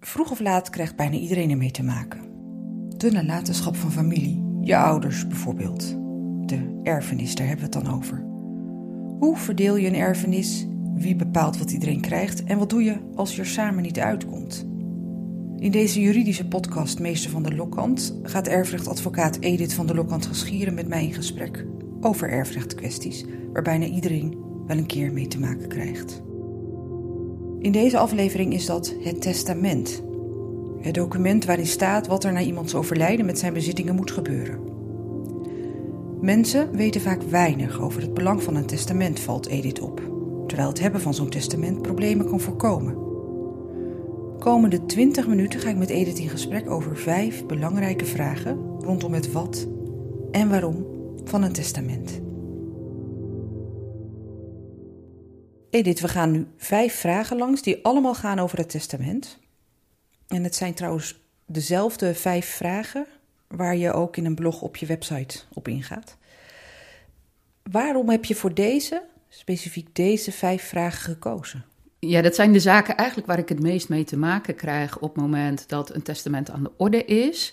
[0.00, 2.20] Vroeg of laat krijgt bijna iedereen ermee te maken.
[2.96, 5.88] De nalatenschap van familie, je ouders bijvoorbeeld.
[6.48, 8.24] De erfenis, daar hebben we het dan over.
[9.18, 10.66] Hoe verdeel je een erfenis?
[10.94, 12.44] Wie bepaalt wat iedereen krijgt?
[12.44, 14.66] En wat doe je als je er samen niet uitkomt?
[15.56, 20.74] In deze juridische podcast Meester van de Lokkant gaat erfrechtadvocaat Edith van der Lokkant Geschieren
[20.74, 21.66] met mij in gesprek
[22.00, 26.22] over erfrechtkwesties, waar bijna iedereen wel een keer mee te maken krijgt.
[27.60, 30.02] In deze aflevering is dat het testament.
[30.80, 34.60] Het document waarin staat wat er na iemands overlijden met zijn bezittingen moet gebeuren.
[36.20, 40.02] Mensen weten vaak weinig over het belang van een testament, valt Edith op,
[40.46, 42.96] terwijl het hebben van zo'n testament problemen kan voorkomen.
[44.38, 49.32] Komende 20 minuten ga ik met Edith in gesprek over vijf belangrijke vragen rondom het
[49.32, 49.68] wat
[50.30, 50.86] en waarom
[51.24, 52.20] van een testament.
[55.70, 59.38] Edith, we gaan nu vijf vragen langs die allemaal gaan over het testament.
[60.28, 63.06] En het zijn trouwens dezelfde vijf vragen
[63.46, 66.16] waar je ook in een blog op je website op ingaat.
[67.62, 71.64] Waarom heb je voor deze, specifiek deze vijf vragen gekozen?
[72.00, 75.14] Ja, dat zijn de zaken eigenlijk waar ik het meest mee te maken krijg op
[75.14, 77.52] het moment dat een testament aan de orde is.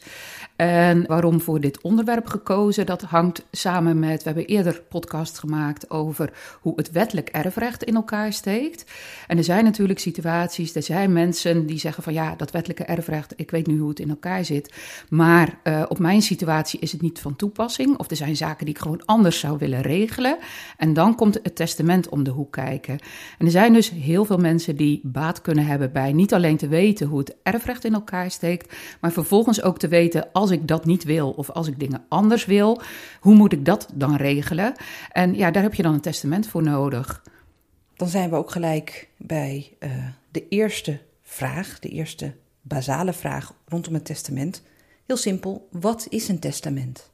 [0.56, 5.90] En waarom voor dit onderwerp gekozen, dat hangt samen met, we hebben eerder podcast gemaakt
[5.90, 8.92] over hoe het wettelijk erfrecht in elkaar steekt.
[9.28, 13.34] En er zijn natuurlijk situaties, er zijn mensen die zeggen van ja, dat wettelijke erfrecht,
[13.36, 14.74] ik weet nu hoe het in elkaar zit,
[15.10, 17.98] maar uh, op mijn situatie is het niet van toepassing.
[17.98, 20.38] Of er zijn zaken die ik gewoon anders zou willen regelen.
[20.78, 23.00] En dan komt het testament om de hoek kijken.
[23.38, 26.68] En er zijn dus heel veel mensen die baat kunnen hebben bij niet alleen te
[26.68, 30.86] weten hoe het erfrecht in elkaar steekt, maar vervolgens ook te weten als ik dat
[30.86, 32.82] niet wil of als ik dingen anders wil,
[33.20, 34.74] hoe moet ik dat dan regelen?
[35.12, 37.24] En ja, daar heb je dan een testament voor nodig.
[37.96, 39.90] Dan zijn we ook gelijk bij uh,
[40.32, 44.64] de eerste vraag, de eerste basale vraag rondom het testament.
[45.06, 47.14] Heel simpel, wat is een testament?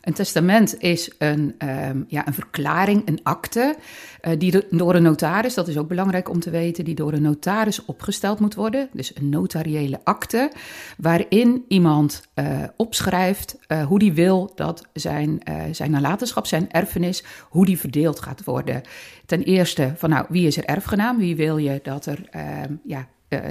[0.00, 3.76] Een testament is een, um, ja, een verklaring, een akte,
[4.22, 7.22] uh, die door een notaris, dat is ook belangrijk om te weten, die door een
[7.22, 8.88] notaris opgesteld moet worden.
[8.92, 10.52] Dus een notariële akte,
[10.96, 17.66] waarin iemand uh, opschrijft uh, hoe die wil dat zijn, zijn nalatenschap, zijn erfenis, hoe
[17.66, 18.82] die verdeeld gaat worden.
[19.26, 21.18] Ten eerste van nou, wie is er erfgenaam?
[21.18, 23.08] Wie wil je dat er ehm, ja,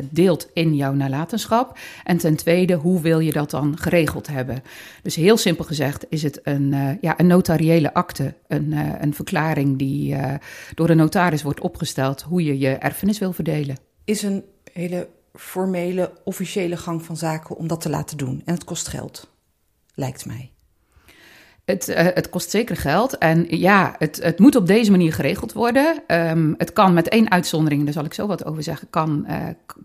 [0.10, 1.78] deelt in jouw nalatenschap.
[2.04, 4.64] En ten tweede, hoe wil je dat dan geregeld hebben?
[5.04, 9.14] Dus heel simpel gezegd is het een, uh, ja, een notariële akte, een, uh, een
[9.14, 10.16] verklaring die
[10.74, 13.78] door een notaris wordt opgesteld hoe je je erfenis wil verdelen.
[14.04, 14.44] Is een
[14.74, 18.42] hele formele, officiële gang van zaken om dat te laten doen.
[18.46, 19.32] En het kost geld,
[19.94, 20.52] lijkt mij.
[21.68, 23.18] Het, uh, het, kost zeker geld.
[23.18, 26.04] En ja, het, het, moet op deze manier geregeld worden.
[26.08, 29.36] Um, het kan met één uitzondering, daar zal ik zo wat over zeggen, kan, uh,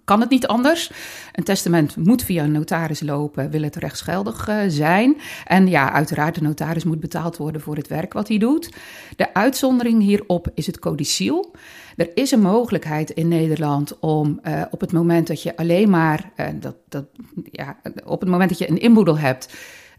[0.05, 0.91] kan het niet anders.
[1.33, 5.17] Een testament moet via een notaris lopen, wil het rechtsgeldig uh, zijn.
[5.45, 8.71] En ja, uiteraard, de notaris moet betaald worden voor het werk wat hij doet.
[9.17, 11.55] De uitzondering hierop is het codiciel.
[11.97, 16.77] Er is een mogelijkheid in Nederland om op het moment dat je alleen maar, dat,
[16.89, 17.05] dat,
[17.51, 19.49] ja, op het moment dat je een inboedel hebt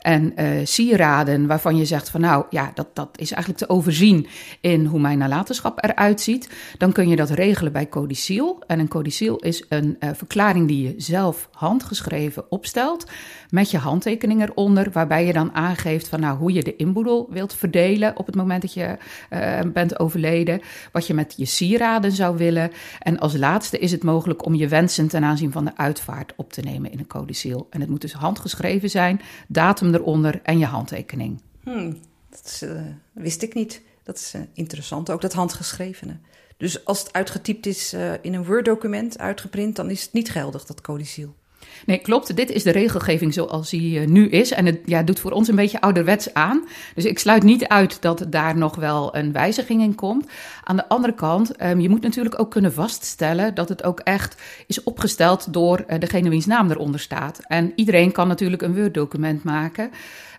[0.03, 4.27] en uh, sieraden waarvan je zegt van nou ja, dat, dat is eigenlijk te overzien
[4.61, 8.63] in hoe mijn nalatenschap eruit ziet, dan kun je dat regelen bij codiciel.
[8.67, 13.05] En een codiciel is een uh, verklaring die je zelf handgeschreven opstelt
[13.49, 17.53] met je handtekening eronder, waarbij je dan aangeeft van nou hoe je de inboedel wilt
[17.53, 18.97] verdelen op het moment dat je
[19.29, 22.71] uh, bent overleden, wat je met je sieraden zou willen.
[22.99, 26.53] En als laatste is het mogelijk om je wensen ten aanzien van de uitvaart op
[26.53, 27.67] te nemen in een codiciel.
[27.69, 31.41] En het moet dus handgeschreven zijn, datum eronder en je handtekening.
[31.63, 31.99] Hmm,
[32.29, 32.81] dat is, uh,
[33.11, 33.81] wist ik niet.
[34.03, 36.17] Dat is uh, interessant, ook dat handgeschrevene.
[36.57, 40.65] Dus als het uitgetypt is uh, in een Word-document, uitgeprint, dan is het niet geldig,
[40.65, 41.35] dat codiciel.
[41.85, 42.35] Nee, klopt.
[42.35, 44.51] Dit is de regelgeving zoals die uh, nu is.
[44.51, 46.67] En het ja, doet voor ons een beetje ouderwets aan.
[46.95, 50.27] Dus ik sluit niet uit dat daar nog wel een wijziging in komt.
[50.63, 54.41] Aan de andere kant, um, je moet natuurlijk ook kunnen vaststellen dat het ook echt
[54.67, 57.39] is opgesteld door uh, degene wiens naam eronder staat.
[57.47, 59.91] En iedereen kan natuurlijk een Word-document maken.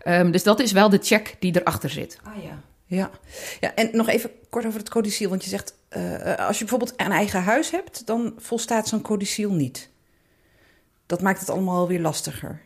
[0.09, 2.19] Um, dus dat is wel de check die erachter zit.
[2.23, 2.63] Ah ja.
[2.87, 3.11] Ja.
[3.61, 5.29] ja, en nog even kort over het codiciel.
[5.29, 9.53] Want je zegt, uh, als je bijvoorbeeld een eigen huis hebt, dan volstaat zo'n codiciel
[9.53, 9.93] niet
[11.07, 12.63] dat maakt het allemaal weer lastiger.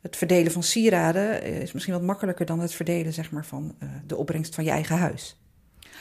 [0.00, 3.88] Het verdelen van sieraden is misschien wat makkelijker dan het verdelen zeg maar, van uh,
[4.06, 5.36] de opbrengst van je eigen huis.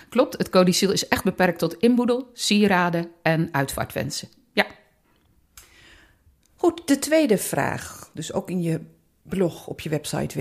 [0.09, 4.27] Klopt, het codiciel is echt beperkt tot inboedel, sieraden en uitvaartwensen.
[4.53, 4.65] Ja.
[6.55, 8.81] Goed, de tweede vraag, dus ook in je
[9.21, 10.39] blog op je website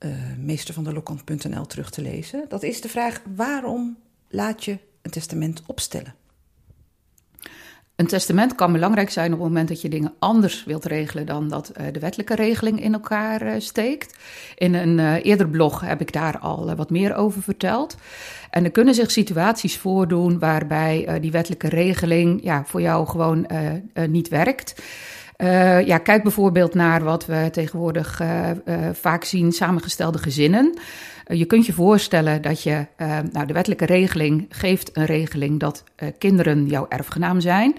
[0.00, 2.44] www.meestervanderlokkant.nl terug te lezen.
[2.48, 3.98] Dat is de vraag: waarom
[4.28, 6.14] laat je een testament opstellen?
[7.96, 11.48] Een testament kan belangrijk zijn op het moment dat je dingen anders wilt regelen dan
[11.48, 14.16] dat uh, de wettelijke regeling in elkaar uh, steekt.
[14.54, 17.96] In een uh, eerder blog heb ik daar al wat meer over verteld.
[18.50, 23.46] En er kunnen zich situaties voordoen waarbij die wettelijke regeling ja, voor jou gewoon
[24.08, 24.82] niet werkt.
[25.86, 28.20] ja, kijk bijvoorbeeld naar wat we tegenwoordig
[28.92, 30.78] vaak zien, samengestelde gezinnen.
[31.26, 32.86] Je kunt je voorstellen dat je,
[33.32, 35.84] nou de wettelijke regeling geeft een regeling dat
[36.18, 37.76] kinderen jouw erfgenaam zijn.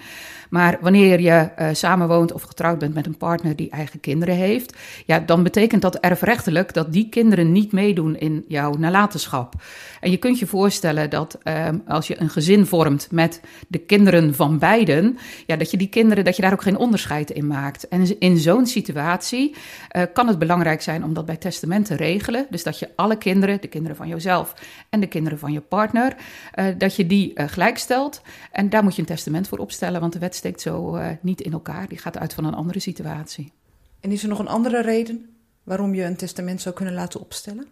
[0.50, 4.76] Maar wanneer je uh, samenwoont of getrouwd bent met een partner die eigen kinderen heeft,
[5.06, 9.54] ja, dan betekent dat erfrechtelijk dat die kinderen niet meedoen in jouw nalatenschap.
[10.00, 14.36] En je kunt je voorstellen dat um, als je een gezin vormt met de kinderen
[14.36, 17.88] van beiden, ja, dat je die kinderen, dat je daar ook geen onderscheid in maakt.
[17.88, 19.56] En in zo'n situatie
[19.96, 22.46] uh, kan het belangrijk zijn om dat bij testament te regelen.
[22.50, 24.54] Dus dat je alle kinderen, de kinderen van jezelf
[24.90, 26.16] en de kinderen van je partner,
[26.56, 28.22] uh, dat je die gelijkstelt.
[28.52, 31.42] En daar moet je een testament voor opstellen, want de wet steekt zo uh, niet
[31.42, 31.88] in elkaar.
[31.88, 33.52] Die gaat uit van een andere situatie.
[34.00, 35.30] En is er nog een andere reden
[35.64, 37.68] waarom je een testament zou kunnen laten opstellen?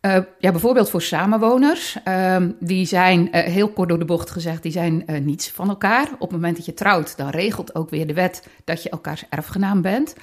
[0.00, 1.98] Uh, ja, bijvoorbeeld voor samenwoners.
[2.08, 6.08] Uh, die zijn, uh, heel kort door de bocht gezegd, die zijn niets van elkaar.
[6.12, 9.24] Op het moment dat je trouwt, dan regelt ook weer de wet dat je elkaars
[9.28, 10.14] erfgenaam bent.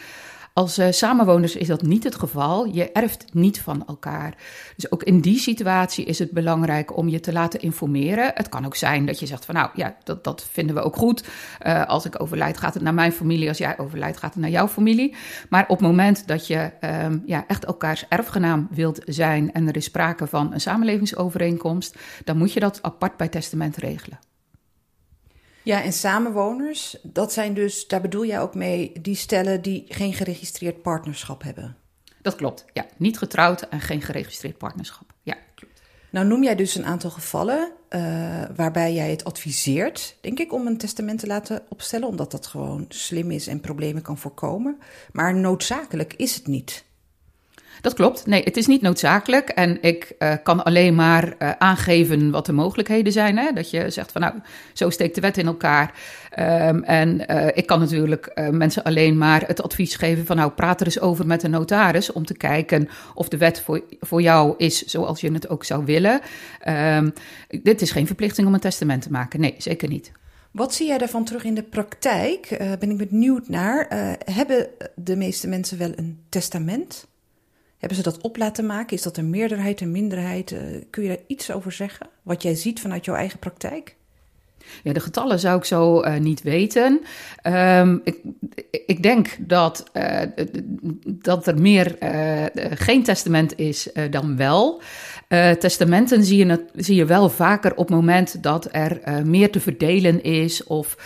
[0.57, 2.65] Als uh, samenwoners is dat niet het geval.
[2.65, 4.35] Je erft niet van elkaar.
[4.75, 8.31] Dus ook in die situatie is het belangrijk om je te laten informeren.
[8.33, 10.95] Het kan ook zijn dat je zegt van nou ja, dat, dat vinden we ook
[10.95, 11.27] goed.
[11.65, 13.47] Uh, als ik overlijd gaat het naar mijn familie.
[13.47, 15.15] Als jij overlijdt gaat het naar jouw familie.
[15.49, 16.71] Maar op het moment dat je
[17.03, 22.37] um, ja, echt elkaars erfgenaam wilt zijn en er is sprake van een samenlevingsovereenkomst, dan
[22.37, 24.19] moet je dat apart bij testament regelen.
[25.67, 30.13] Ja, en samenwoners, dat zijn dus, daar bedoel jij ook mee, die stellen die geen
[30.13, 31.77] geregistreerd partnerschap hebben.
[32.21, 32.85] Dat klopt, ja.
[32.97, 35.13] Niet getrouwd en geen geregistreerd partnerschap.
[35.21, 35.81] Ja, klopt.
[36.09, 38.01] Nou noem jij dus een aantal gevallen uh,
[38.55, 42.85] waarbij jij het adviseert, denk ik, om een testament te laten opstellen, omdat dat gewoon
[42.89, 44.77] slim is en problemen kan voorkomen.
[45.11, 46.85] Maar noodzakelijk is het niet.
[47.81, 48.25] Dat klopt.
[48.25, 49.49] Nee, het is niet noodzakelijk.
[49.49, 53.37] En ik uh, kan alleen maar uh, aangeven wat de mogelijkheden zijn.
[53.37, 53.51] Hè?
[53.53, 54.33] Dat je zegt van nou,
[54.73, 55.93] zo steekt de wet in elkaar.
[56.39, 60.79] Um, en uh, ik kan natuurlijk mensen alleen maar het advies geven van nou, praat
[60.79, 62.11] er eens over met de notaris.
[62.11, 65.85] Om te kijken of de wet voor, voor jou is zoals je het ook zou
[65.85, 66.21] willen.
[66.67, 67.13] Um,
[67.61, 69.39] dit is geen verplichting om een testament te maken.
[69.39, 70.11] Nee, zeker niet.
[70.51, 72.57] Wat zie jij daarvan terug in de praktijk?
[72.79, 73.87] ben ik benieuwd naar.
[74.25, 77.07] hebben de meeste mensen wel een testament?
[77.77, 78.97] Hebben ze dat op laten maken?
[78.97, 80.51] Is dat een meerderheid, een minderheid?
[80.51, 80.59] Uh,
[80.89, 82.07] kun je daar iets over zeggen?
[82.21, 83.95] Wat jij ziet vanuit jouw eigen praktijk?
[84.83, 87.01] Ja, de getallen zou ik zo uh, niet weten.
[87.43, 88.17] Um, ik,
[88.85, 90.21] ik, denk dat, uh,
[91.05, 91.95] dat er meer
[92.73, 94.81] geen testament is dan wel.
[95.59, 100.23] testamenten zie je, zie je wel vaker op het moment dat er meer te verdelen
[100.23, 100.97] is of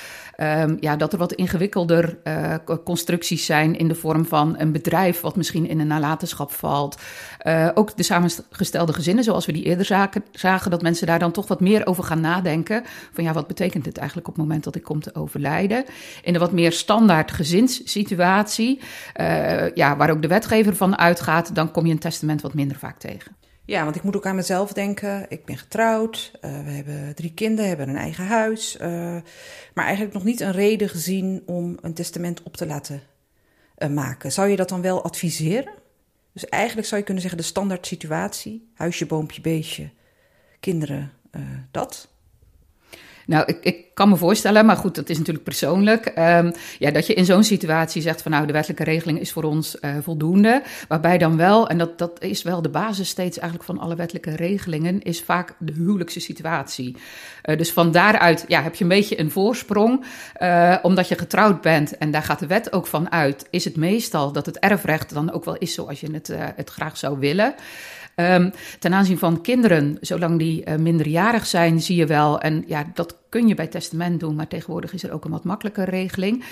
[0.41, 5.21] um, ja, dat er wat ingewikkelder uh, constructies zijn in de vorm van een bedrijf
[5.21, 7.01] wat misschien in een nalatenschap valt.
[7.43, 9.85] Uh, ook de samengestelde gezinnen, zoals we die eerder
[10.31, 12.83] zagen, dat mensen daar dan toch wat meer over gaan nadenken.
[13.13, 15.85] Van ja, wat betekent dit eigenlijk op het moment dat ik kom te overlijden?
[16.23, 18.79] In een wat meer standaard gezinssituatie,
[19.19, 22.77] uh, ja, waar ook de wetgever van uitgaat, dan kom je een testament wat minder
[22.77, 23.35] vaak tegen.
[23.71, 25.25] Ja, want ik moet ook aan mezelf denken.
[25.29, 28.77] Ik ben getrouwd, uh, we hebben drie kinderen, hebben een eigen huis.
[28.81, 28.87] Uh,
[29.73, 33.01] maar eigenlijk nog niet een reden gezien om een testament op te laten
[33.77, 34.31] uh, maken.
[34.31, 35.73] Zou je dat dan wel adviseren?
[36.33, 38.69] Dus eigenlijk zou je kunnen zeggen de standaard situatie.
[38.73, 39.89] Huisje, boompje, beestje,
[40.59, 41.11] kinderen,
[41.71, 42.10] dat.
[43.25, 46.05] Nou, ik, kan me voorstellen, maar goed, dat is natuurlijk persoonlijk.
[46.05, 49.43] Um, ja, dat je in zo'n situatie zegt van nou, de wettelijke regeling is voor
[49.43, 50.63] ons uh, voldoende.
[50.87, 54.35] Waarbij dan wel, en dat, dat is wel de basis steeds eigenlijk van alle wettelijke
[54.35, 56.95] regelingen, is vaak de huwelijkse situatie.
[57.45, 60.05] Uh, dus van daaruit ja, heb je een beetje een voorsprong.
[60.41, 63.75] Uh, omdat je getrouwd bent en daar gaat de wet ook van uit, is het
[63.75, 67.55] meestal dat het erfrecht dan ook wel is zoals je het, het graag zou willen.
[68.15, 72.85] Um, ten aanzien van kinderen, zolang die uh, minderjarig zijn, zie je wel, en ja,
[72.93, 76.43] dat kun je bij testament doen, maar tegenwoordig is er ook een wat makkelijker regeling.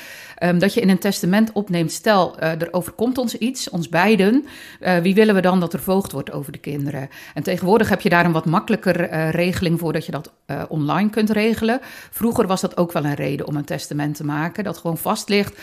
[0.43, 4.45] Um, dat je in een testament opneemt, stel uh, er overkomt ons iets, ons beiden,
[4.81, 7.09] uh, wie willen we dan dat er voogd wordt over de kinderen?
[7.33, 10.33] En tegenwoordig heb je daar een wat makkelijker uh, regeling voor dat je dat
[10.67, 11.79] online kunt regelen.
[12.11, 15.29] Vroeger was dat ook wel een reden om een testament te maken, dat gewoon vast
[15.29, 15.57] ligt.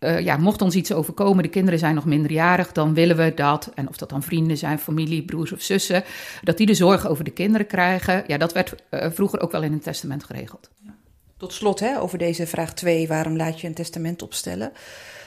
[0.00, 3.70] Uh, ja, mocht ons iets overkomen, de kinderen zijn nog minderjarig, dan willen we dat,
[3.74, 6.04] en of dat dan vrienden zijn, familie, broers of zussen,
[6.42, 8.24] dat die de zorg over de kinderen krijgen.
[8.26, 10.70] Ja, dat werd uh, vroeger ook wel in een testament geregeld.
[11.36, 14.72] Tot slot, hè, over deze vraag 2, waarom laat je een testament opstellen?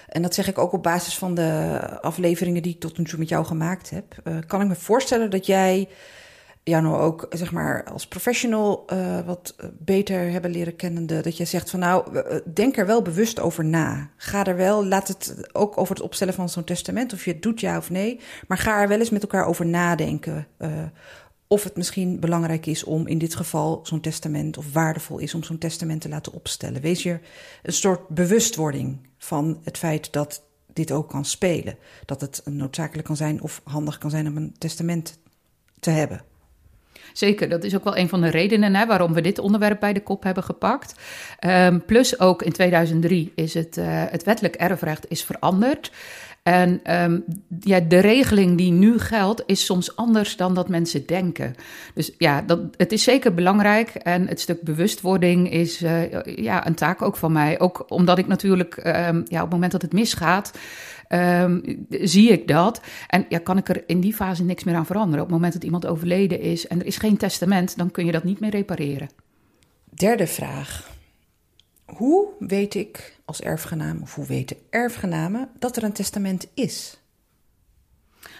[0.08, 3.20] En dat zeg ik ook op basis van de afleveringen die ik tot nu toe
[3.20, 4.16] met jou gemaakt heb.
[4.24, 5.88] Uh, kan ik me voorstellen dat jij
[6.64, 11.22] jou nou ook, zeg maar, als professional uh, wat beter hebben leren kennende.
[11.22, 14.10] Dat je zegt van nou, denk er wel bewust over na.
[14.18, 17.42] Ga er wel, laat het ook over het opstellen van zo'n testament, of je het
[17.42, 18.20] doet ja of nee.
[18.48, 20.48] Maar ga er wel eens met elkaar over nadenken.
[21.48, 25.44] Of het misschien belangrijk is om in dit geval zo'n testament, of waardevol is om
[25.44, 26.82] zo'n testament te laten opstellen.
[26.82, 27.20] Wees je
[27.64, 31.78] een soort bewustwording van het feit dat dit ook kan spelen.
[32.06, 35.20] Dat het noodzakelijk kan zijn of handig kan zijn om een testament
[35.80, 36.22] te hebben.
[37.14, 39.94] Zeker, dat is ook wel een van de redenen hè, waarom we dit onderwerp bij
[39.94, 40.96] de kop hebben gepakt.
[41.46, 45.92] Um, plus ook in 2003 is het, uh, het wettelijk erfrecht is veranderd.
[46.44, 47.24] En um,
[47.60, 51.56] ja, de regeling die nu geldt is soms anders dan dat mensen denken.
[51.94, 53.90] Dus ja, dat, het is zeker belangrijk.
[53.90, 57.60] En het stuk bewustwording is uh, ja, een taak ook van mij.
[57.60, 60.52] Ook omdat ik natuurlijk um, ja, op het moment dat het misgaat.
[61.14, 62.82] Um, zie ik dat.
[63.08, 65.20] En ja, kan ik er in die fase niks meer aan veranderen.
[65.20, 68.12] Op het moment dat iemand overleden is en er is geen testament, dan kun je
[68.12, 69.10] dat niet meer repareren.
[69.90, 70.90] Derde vraag.
[71.86, 77.02] Hoe weet ik als erfgenaam, of hoe weten erfgenamen, dat er een testament is?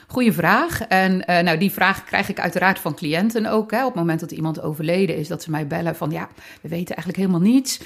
[0.08, 0.82] Goeie vraag.
[0.82, 3.72] En uh, nou, die vraag krijg ik uiteraard van cliënten ook.
[3.72, 3.80] Hè.
[3.80, 6.30] Op het moment dat iemand overleden is, dat ze mij bellen van ja,
[6.62, 7.80] we weten eigenlijk helemaal niets.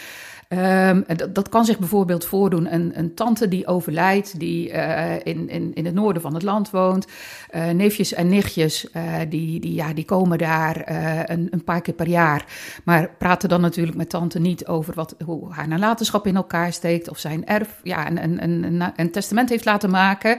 [0.50, 2.74] Um, dat, dat, kan zich bijvoorbeeld voordoen.
[2.74, 6.70] Een, een tante die overlijdt, die uh, in, in, in het noorden van het land
[6.70, 7.08] woont.
[7.56, 10.84] Uh, neefjes en nichtjes, uh, die, die, ja, die komen daar
[11.30, 12.46] een, een, paar keer per jaar.
[12.84, 17.10] Maar praten dan natuurlijk met tante niet over wat, hoe haar nalatenschap in elkaar steekt.
[17.10, 20.38] Of zijn erf ja, een, een, een, een testament heeft laten maken.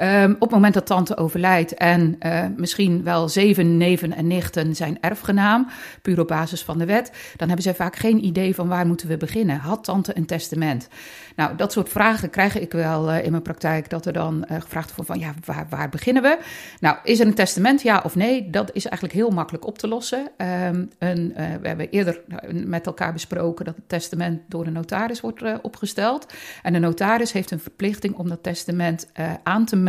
[0.00, 4.74] Um, op het moment dat tante overlijdt en uh, misschien wel zeven neven en nichten
[4.74, 5.68] zijn erfgenaam,
[6.02, 9.08] puur op basis van de wet, dan hebben zij vaak geen idee van waar moeten
[9.08, 9.56] we beginnen.
[9.58, 10.88] Had tante een testament?
[11.36, 14.60] Nou, dat soort vragen krijg ik wel uh, in mijn praktijk, dat er dan uh,
[14.60, 16.38] gevraagd wordt van, ja, waar, waar, beginnen we?
[16.80, 18.50] Nou, is er een testament, ja of nee?
[18.50, 20.30] Dat is eigenlijk heel makkelijk op te lossen.
[20.36, 22.20] Um, een, we hebben eerder
[22.52, 26.32] met elkaar besproken dat het testament door een notaris wordt opgesteld.
[26.62, 29.08] En de notaris heeft een verplichting om dat testament
[29.42, 29.86] aan te melden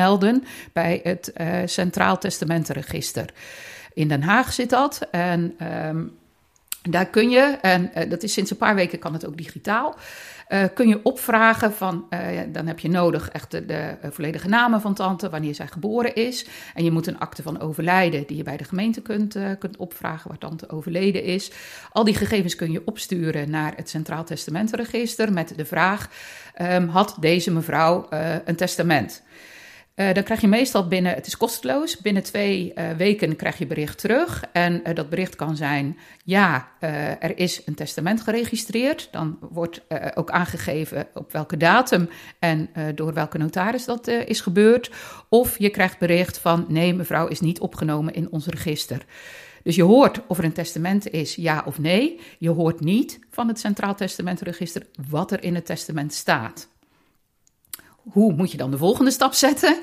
[0.74, 3.30] bij het uh, Centraal Testamentenregister.
[3.94, 5.08] In Den Haag zit dat.
[5.12, 5.56] En
[5.88, 6.18] um,
[6.82, 9.96] daar kun je, en uh, dat is sinds een paar weken kan het ook digitaal.
[10.50, 12.08] Uh, kun je opvragen van,
[12.52, 16.48] dan heb je nodig echt de, volledige namen van tante, wanneer zij geboren is.
[16.74, 20.30] En je moet een akte van overlijden die je bij de gemeente kunt, kunt opvragen
[20.30, 21.52] waar tante overleden is.
[21.92, 26.10] Al die gegevens kun je opsturen naar het Centraal Testamentenregister met de vraag,
[26.62, 28.08] um, had deze mevrouw
[28.46, 29.24] een testament?
[30.00, 33.68] Uh, dan krijg je meestal binnen, het is kosteloos, binnen twee uh, weken krijg je
[33.68, 34.44] bericht terug.
[34.52, 36.68] En uh, dat bericht kan zijn, ja,
[37.20, 39.08] er is een testament geregistreerd.
[39.12, 39.82] Dan wordt
[40.14, 44.92] ook aangegeven op welke datum en door welke notaris dat is gebeurd.
[45.30, 49.06] Of je krijgt bericht van, nee, mevrouw is niet opgenomen in ons register.
[49.64, 52.20] Dus je hoort of er een testament is, ja of nee.
[52.38, 56.68] Je hoort niet van het Centraal Testamentenregister wat er in het testament staat
[58.12, 59.80] hoe moet je dan de volgende stap zetten?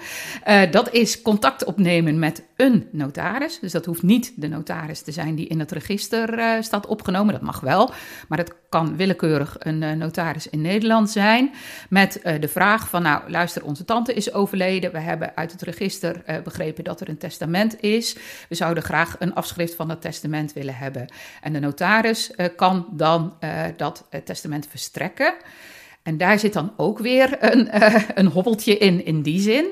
[0.46, 3.58] Uh, dat is contact opnemen met een notaris.
[3.60, 7.32] Dus dat hoeft niet de notaris te zijn die in het register uh, staat opgenomen.
[7.32, 7.90] Dat mag wel,
[8.28, 11.50] maar het kan willekeurig een uh, notaris in Nederland zijn.
[11.88, 14.92] Met de vraag van, nou luister, onze tante is overleden.
[14.92, 18.16] We hebben uit het register begrepen dat er een testament is.
[18.48, 21.06] We zouden graag een afschrift van dat testament willen hebben.
[21.40, 23.34] En de notaris kan dan
[23.76, 25.34] dat testament verstrekken.
[26.06, 29.66] En daar zit dan ook weer een, uh, een hobbeltje in, in die zin.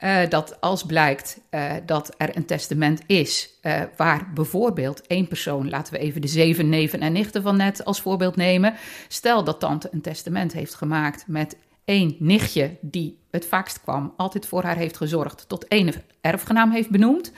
[0.00, 3.50] Uh, dat als blijkt uh, dat er een testament is
[3.96, 8.00] waar bijvoorbeeld één persoon, laten we even de zeven neven en nichten van net als
[8.00, 8.74] voorbeeld nemen.
[9.08, 14.46] Stel dat tante een testament heeft gemaakt met één nichtje die het vaakst kwam, altijd
[14.46, 17.32] voor haar heeft gezorgd, tot één erfgenaam heeft benoemd.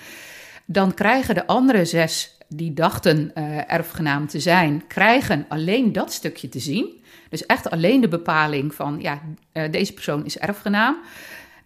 [0.64, 3.34] Dan krijgen de andere zes die dachten
[3.68, 7.04] erfgenaam te zijn, krijgen alleen dat stukje te zien.
[7.28, 9.22] Dus echt alleen de bepaling van, ja,
[9.52, 10.96] uh, deze persoon is erfgenaam.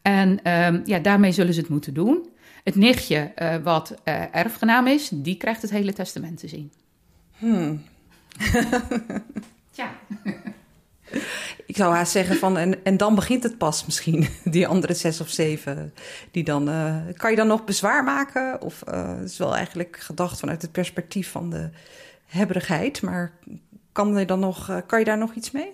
[0.02, 0.28] En
[0.64, 2.28] um, ja, daarmee zullen ze het moeten doen.
[2.64, 3.94] Het nichtje uh, wat
[4.32, 6.72] erfgenaam is, die krijgt het hele testament te zien.
[7.38, 7.82] Hmm.
[9.70, 9.90] Tja.
[11.70, 15.20] Ik zou haast zeggen van, en, en dan begint het pas misschien, die andere zes
[15.20, 15.94] of zeven.
[16.30, 18.60] Die dan, uh, kan je dan nog bezwaar maken?
[18.60, 21.68] Of het is wel eigenlijk gedacht vanuit het perspectief van de
[22.26, 23.32] hebberigheid, maar
[23.92, 25.72] kan, je dan nog, eh, kan je daar nog iets mee?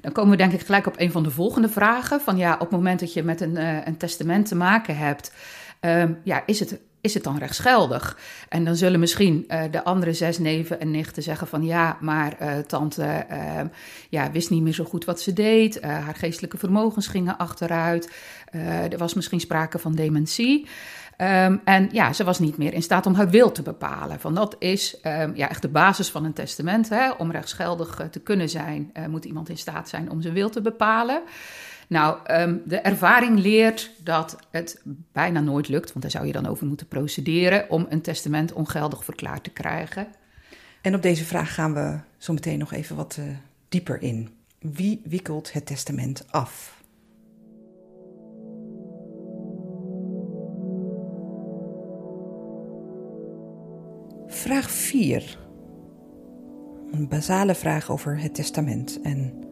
[0.00, 2.20] Dan komen we denk ik gelijk op een van de volgende vragen.
[2.20, 3.56] Van ja, op het moment dat je met een,
[3.86, 5.32] een testament te maken hebt,
[5.80, 8.18] um, ja, is het, is het dan rechtsgeldig?
[8.48, 12.36] En dan zullen misschien uh, de andere zes neven en nichten zeggen van ja, maar
[12.42, 13.60] uh, tante uh,
[14.08, 15.82] ja, wist niet meer zo goed wat ze deed.
[15.82, 18.10] haar geestelijke vermogens gingen achteruit.
[18.90, 20.66] er was misschien sprake van dementie.
[21.16, 24.20] Ehm, en ja, ze was niet meer in staat om haar wil te bepalen.
[24.20, 26.88] Van dat is ehm, ja, echt de basis van een testament.
[26.88, 27.10] Hè?
[27.10, 31.22] Om rechtsgeldig te kunnen zijn, moet iemand in staat zijn om zijn wil te bepalen.
[31.94, 34.82] Nou, um, de ervaring leert dat het
[35.12, 39.04] bijna nooit lukt, want daar zou je dan over moeten procederen, om een testament ongeldig
[39.04, 40.06] verklaard te krijgen.
[40.82, 43.24] En op deze vraag gaan we zo meteen nog even wat uh,
[43.68, 44.28] dieper in.
[44.58, 46.82] Wie wikkelt het testament af?
[54.26, 55.38] Vraag 4.
[56.90, 59.00] Een basale vraag over het testament.
[59.02, 59.44] En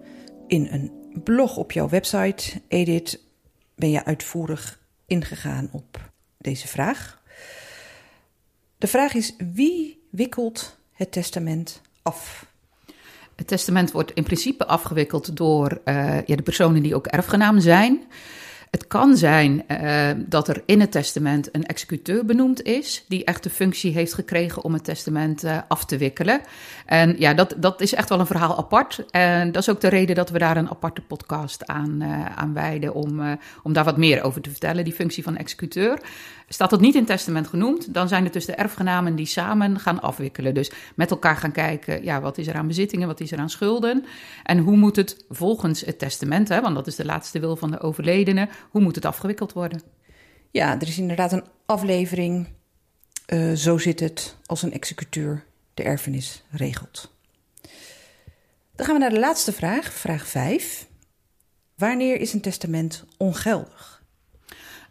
[0.47, 3.19] in een blog op jouw website, Edith,
[3.75, 7.23] ben je uitvoerig ingegaan op deze vraag.
[8.79, 12.47] De vraag is: wie wikkelt het testament af?
[13.37, 18.03] Het testament wordt in principe afgewikkeld door uh, ja, de personen die ook erfgenaam zijn.
[18.73, 23.43] Het kan zijn uh, dat er in het testament een executeur benoemd is, die echt
[23.43, 26.41] de functie heeft gekregen om het testament uh, af te wikkelen.
[26.87, 29.05] En ja, dat, dat is echt wel een verhaal apart.
[29.11, 32.55] En dat is ook de reden dat we daar een aparte podcast aan, uh, aan
[32.55, 36.01] wijden, om, om daar wat meer over te vertellen, die functie van executeur.
[36.49, 39.79] Staat dat niet in het testament genoemd, dan zijn het dus de erfgenamen die samen
[39.79, 40.55] gaan afwikkelen.
[40.55, 43.51] Dus met elkaar gaan kijken, ja, wat is er aan bezittingen, wat is er aan
[43.51, 44.05] schulden
[44.43, 47.71] en hoe moet het volgens het testament, hè, want dat is de laatste wil van
[47.71, 49.83] de overledene, hoe moet het afgewikkeld worden?
[50.51, 52.49] Ja, er is inderdaad een aflevering,
[53.27, 55.45] uh, zo zit het als een executeur
[55.75, 57.11] de erfenis regelt.
[58.75, 60.87] Dan gaan we naar de laatste vraag, vraag 5.
[61.75, 64.02] Wanneer is een testament ongeldig?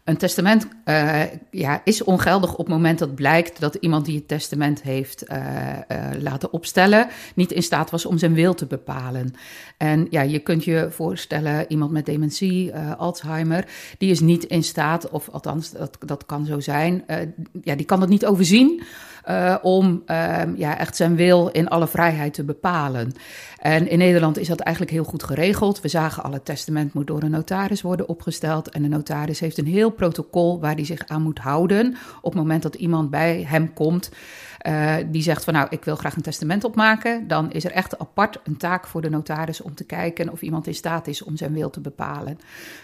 [0.04, 4.28] Een testament uh, ja, is ongeldig op het moment dat blijkt dat iemand die het
[4.28, 5.36] testament heeft uh,
[5.88, 9.34] uh, laten opstellen, niet in staat was om zijn wil te bepalen.
[9.76, 13.68] En ja, je kunt je voorstellen, iemand met dementie, Alzheimer,
[13.98, 17.04] die is niet in staat, of althans, dat, dat kan zo zijn,
[17.62, 18.82] ja, die kan dat niet overzien
[19.62, 20.02] om
[20.56, 23.12] ja, echt zijn wil in alle vrijheid te bepalen.
[23.58, 25.80] En in Nederland is dat eigenlijk heel goed geregeld.
[25.80, 28.70] We zagen al, het testament moet door een notaris worden opgesteld.
[28.70, 31.96] En de notaris heeft een heel protocol waar hij zich aan moet houden.
[32.20, 34.10] Op het moment dat iemand bij hem komt
[34.66, 37.98] uh, die zegt van nou, ik wil graag een testament opmaken, dan is er echt
[37.98, 41.36] apart een taak voor de notaris om te kijken of iemand in staat is om
[41.36, 42.38] zijn wil te bepalen.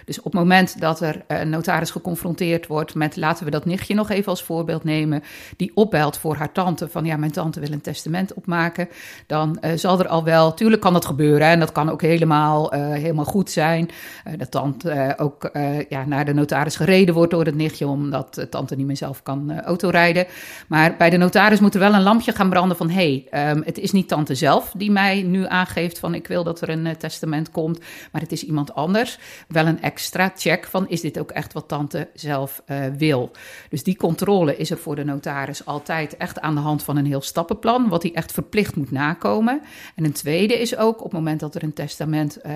[0.05, 3.95] Dus op het moment dat er een notaris geconfronteerd wordt met, laten we dat nichtje
[3.95, 5.23] nog even als voorbeeld nemen,
[5.57, 8.89] die opbelt voor haar tante van ja, mijn tante wil een testament opmaken,
[9.27, 12.71] dan uh, zal er al wel, tuurlijk kan dat gebeuren en dat kan ook helemaal,
[12.71, 13.91] helemaal goed zijn.
[14.37, 15.51] dat tante ook
[15.89, 19.61] ja, naar de notaris gereden wordt door het nichtje, omdat tante niet meer zelf kan
[19.61, 20.27] autorijden.
[20.67, 22.91] Maar bij de notaris moet moet er wel een lampje gaan branden van...
[22.91, 26.15] hé, hey, um, het is niet tante zelf die mij nu aangeeft van...
[26.15, 27.81] ik wil dat er een uh, testament komt,
[28.13, 29.19] maar het is iemand anders.
[29.49, 33.31] Wel een extra check van is dit ook echt wat tante zelf uh, wil.
[33.69, 37.07] Dus die controle is er voor de notaris altijd echt aan de hand van een
[37.07, 37.89] heel stappenplan...
[37.89, 39.61] wat hij echt verplicht moet nakomen.
[39.95, 42.53] En een tweede is ook op het moment dat er een testament uh,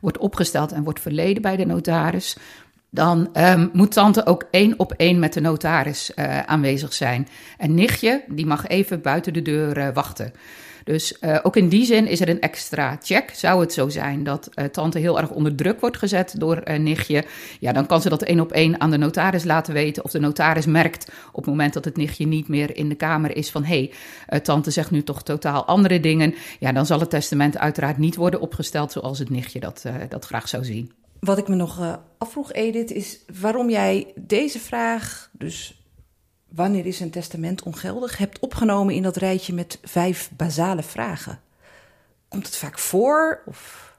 [0.00, 0.72] wordt opgesteld...
[0.72, 2.36] en wordt verleden bij de notaris
[2.96, 7.28] dan um, moet tante ook één op één met de notaris uh, aanwezig zijn.
[7.58, 10.32] En nichtje, die mag even buiten de deur uh, wachten.
[10.84, 13.30] Dus uh, ook in die zin is er een extra check.
[13.34, 17.24] Zou het zo zijn dat tante heel erg onder druk wordt gezet door nichtje,
[17.60, 20.04] ja, dan kan ze dat één op één aan de notaris laten weten.
[20.04, 23.36] Of de notaris merkt op het moment dat het nichtje niet meer in de kamer
[23.36, 23.90] is van hé,
[24.26, 26.34] hey, tante zegt nu toch totaal andere dingen.
[26.58, 30.48] Ja, dan zal het testament uiteraard niet worden opgesteld zoals het nichtje dat, dat graag
[30.48, 30.92] zou zien.
[31.26, 35.84] Wat ik me nog uh, afvroeg, Edith, is waarom jij deze vraag, dus
[36.48, 41.40] wanneer is een testament ongeldig, hebt opgenomen in dat rijtje met vijf basale vragen.
[42.28, 43.42] Komt het vaak voor?
[43.46, 43.92] Of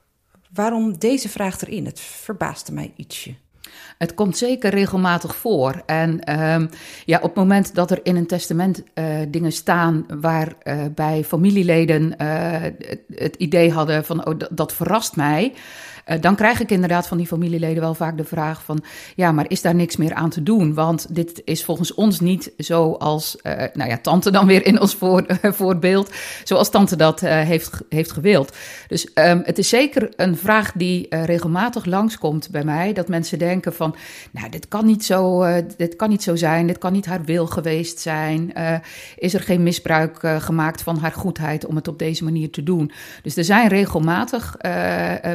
[0.52, 1.86] waarom deze vraag erin?
[1.86, 3.34] Het verbaasde mij ietsje.
[3.98, 5.82] Het komt zeker regelmatig voor.
[5.86, 6.70] En um,
[7.04, 12.14] ja, op het moment dat er in een testament uh, dingen staan waarbij uh, familieleden
[12.22, 12.56] uh,
[13.14, 15.52] het, idee hadden van oh, dat verrast mij.
[16.08, 18.82] Uh, dan krijg ik inderdaad van die familieleden wel vaak de vraag van...
[19.14, 20.74] ja, maar is daar niks meer aan te doen?
[20.74, 24.94] Want dit is volgens ons niet zoals, uh, nou ja, tante dan weer in ons
[24.94, 26.10] voor, voorbeeld...
[26.44, 28.56] zoals tante dat heeft, heeft gewild.
[28.86, 32.92] Dus um, het is zeker een vraag die regelmatig langskomt bij mij...
[32.92, 33.94] dat mensen denken van,
[34.30, 35.44] nou, dit kan niet zo,
[35.76, 36.66] dit kan niet zo zijn...
[36.66, 38.52] dit kan niet haar wil geweest zijn...
[39.16, 42.92] is er geen misbruik gemaakt van haar goedheid om het op deze manier te doen?
[43.22, 44.56] Dus er zijn regelmatig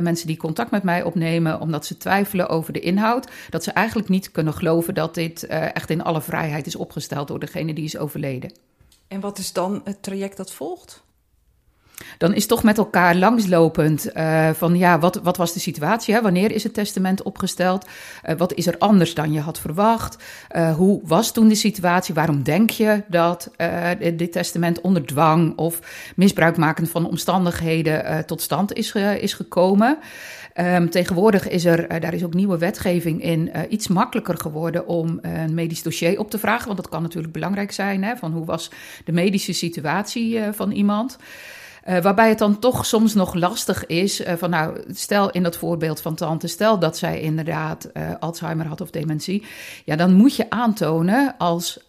[0.01, 3.31] mensen die contact met mij opnemen omdat ze twijfelen over de inhoud.
[3.49, 7.27] Dat ze eigenlijk niet kunnen geloven dat dit uh, echt in alle vrijheid is opgesteld
[7.27, 8.51] door degene die is overleden.
[9.07, 11.03] En wat is dan het traject dat volgt?
[12.17, 16.13] Dan is toch met elkaar langslopend uh, van ja, wat, wat was de situatie?
[16.13, 16.21] Hè?
[16.21, 17.87] Wanneer is het testament opgesteld?
[18.29, 20.23] Uh, wat is er anders dan je had verwacht?
[20.51, 22.13] Uh, hoe was toen de situatie?
[22.13, 23.51] Waarom denk je dat
[24.13, 25.79] dit testament onder dwang of
[26.15, 29.97] misbruikmakend van omstandigheden tot stand is, is gekomen?
[30.55, 35.53] Um, tegenwoordig is er, daar is ook nieuwe wetgeving in, iets makkelijker geworden om een
[35.53, 36.65] medisch dossier op te vragen.
[36.65, 38.71] Want dat kan natuurlijk belangrijk zijn, hè, van hoe was
[39.05, 41.17] de medische situatie van iemand.
[41.89, 44.21] Uh, waarbij het dan toch soms nog lastig is.
[44.21, 48.65] Uh, van nou, stel in dat voorbeeld van tante, stel dat zij inderdaad uh, Alzheimer
[48.65, 49.45] had of dementie.
[49.85, 51.79] Ja, dan moet je aantonen als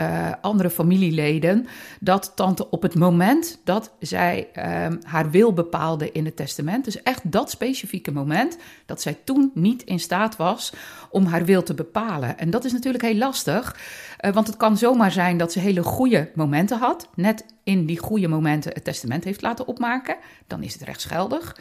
[0.41, 1.67] andere familieleden
[2.01, 7.03] dat tante op het moment dat zij ehm, haar wil bepaalde in het testament, dus
[7.03, 10.73] echt dat specifieke moment, dat zij toen niet in staat was
[11.15, 12.39] om haar wil te bepalen.
[12.39, 13.77] En dat is natuurlijk heel lastig,
[14.33, 18.29] want het kan zomaar zijn dat ze hele goede momenten had, net in die goede
[18.29, 21.57] momenten het testament heeft laten opmaken, dan is het rechtsgeldig.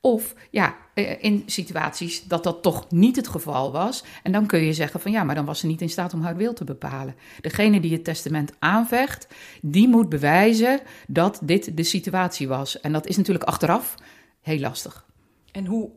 [0.00, 4.04] Of ja, eh, in situaties dat dat toch niet het geval was.
[4.22, 6.22] En dan kun je zeggen van ja, maar dan was ze niet in staat om
[6.22, 7.14] haar wil te bepalen.
[7.40, 9.26] Degene die het testament aanvecht,
[9.60, 12.80] die moet bewijzen dat dit de situatie was.
[12.80, 13.94] En dat is natuurlijk achteraf
[14.40, 15.06] heel lastig.
[15.52, 15.90] En hoe,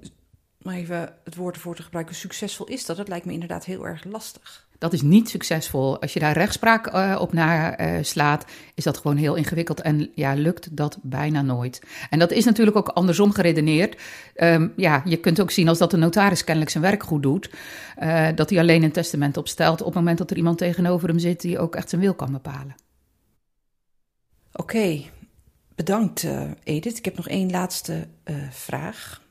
[0.66, 2.98] om even het woord ervoor te gebruiken, succesvol is dat?
[2.98, 4.68] Dat lijkt me inderdaad heel erg lastig.
[4.78, 6.02] Dat is niet succesvol.
[6.02, 10.12] Als je daar rechtspraak uh, op naar uh, slaat, is dat gewoon heel ingewikkeld en
[10.16, 11.82] ja, lukt dat bijna nooit.
[12.10, 14.02] En dat is natuurlijk ook andersom geredeneerd.
[14.36, 17.50] Um, ja, je kunt ook zien als dat de notaris kennelijk zijn werk goed doet,
[18.00, 21.20] uh, dat hij alleen een testament opstelt op het moment dat er iemand tegenover hem
[21.20, 22.76] zit die ook echt zijn wil kan bepalen.
[24.52, 25.10] Oké, okay.
[25.76, 26.28] bedankt
[26.64, 26.98] Edith.
[26.98, 28.08] Ik heb nog één laatste
[28.52, 29.24] vraag.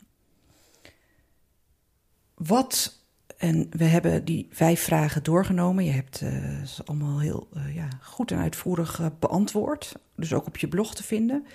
[2.47, 3.03] Wat
[3.37, 5.85] en we hebben die vijf vragen doorgenomen.
[5.85, 6.31] Je hebt uh,
[6.63, 9.95] ze allemaal heel uh, ja, goed en uitvoerig uh, beantwoord.
[10.17, 11.47] Dus ook op je blog te vinden.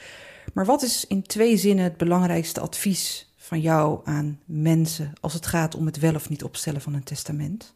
[0.54, 5.46] Maar wat is in twee zinnen het belangrijkste advies van jou aan mensen als het
[5.46, 7.74] gaat om het wel of niet opstellen van een testament?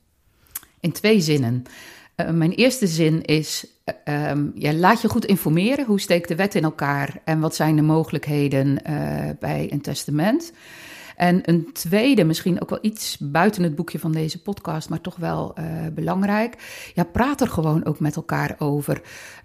[0.80, 1.64] In twee zinnen.
[2.16, 3.66] mijn eerste zin is:
[4.56, 5.86] ja, laat je goed informeren.
[5.86, 8.80] Hoe steekt de wet in elkaar en wat zijn de mogelijkheden
[9.40, 10.54] bij een testament?
[11.24, 15.16] En een tweede, misschien ook wel iets buiten het boekje van deze podcast, maar toch
[15.16, 16.56] wel uh, belangrijk.
[16.94, 19.02] Ja, praat er gewoon ook met elkaar over.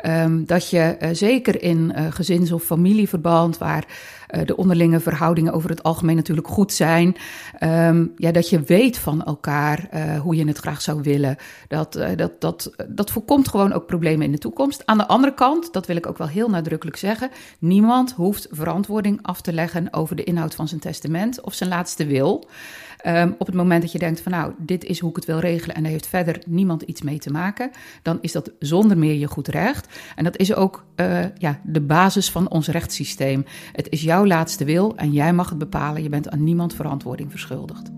[0.06, 3.84] Um, dat je uh, zeker in uh, gezins- of familieverband, waar
[4.44, 7.16] de onderlinge verhoudingen over het algemeen natuurlijk goed zijn.
[7.60, 11.36] Um, ja, dat je weet van elkaar uh, hoe je het graag zou willen.
[11.68, 14.82] Dat, uh, dat, dat, dat voorkomt gewoon ook problemen in de toekomst.
[14.84, 19.18] Aan de andere kant, dat wil ik ook wel heel nadrukkelijk zeggen, niemand hoeft verantwoording
[19.22, 22.48] af te leggen over de inhoud van zijn testament of zijn laatste wil.
[23.06, 25.38] Um, op het moment dat je denkt van nou, dit is hoe ik het wil
[25.38, 27.70] regelen en daar heeft verder niemand iets mee te maken,
[28.02, 29.98] dan is dat zonder meer je goed recht.
[30.16, 33.44] En dat is ook uh, ja, de basis van ons rechtssysteem.
[33.72, 36.02] Het is jouw laatste wil en jij mag het bepalen.
[36.02, 37.90] Je bent aan niemand verantwoording verschuldigd.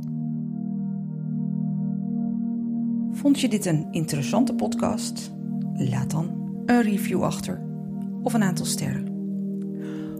[3.13, 5.33] Vond je dit een interessante podcast?
[5.75, 7.63] Laat dan een review achter
[8.23, 9.09] of een aantal sterren.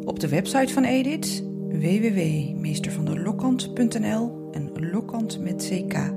[0.05, 6.13] Op de website van Edith www.meestervanderlokkant.nl en Lokkant met CK